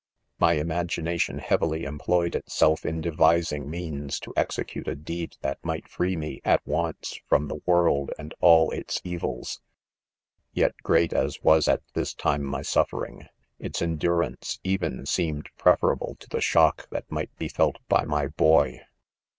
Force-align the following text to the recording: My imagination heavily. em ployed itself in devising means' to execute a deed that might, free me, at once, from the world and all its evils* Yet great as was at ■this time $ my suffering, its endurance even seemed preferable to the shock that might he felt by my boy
My 0.39 0.53
imagination 0.53 1.37
heavily. 1.37 1.85
em 1.85 1.99
ployed 1.99 2.33
itself 2.33 2.87
in 2.87 3.01
devising 3.01 3.69
means' 3.69 4.19
to 4.21 4.33
execute 4.35 4.87
a 4.87 4.95
deed 4.95 5.37
that 5.41 5.63
might, 5.63 5.87
free 5.87 6.15
me, 6.15 6.41
at 6.43 6.65
once, 6.65 7.19
from 7.29 7.47
the 7.49 7.61
world 7.67 8.09
and 8.17 8.33
all 8.39 8.71
its 8.71 8.99
evils* 9.03 9.61
Yet 10.53 10.73
great 10.81 11.13
as 11.13 11.43
was 11.43 11.67
at 11.67 11.83
■this 11.93 12.17
time 12.17 12.41
$ 12.41 12.45
my 12.45 12.63
suffering, 12.63 13.27
its 13.59 13.79
endurance 13.79 14.57
even 14.63 15.05
seemed 15.05 15.51
preferable 15.55 16.17
to 16.19 16.27
the 16.27 16.41
shock 16.41 16.89
that 16.89 17.11
might 17.11 17.29
he 17.37 17.47
felt 17.47 17.75
by 17.87 18.03
my 18.03 18.25
boy 18.25 18.81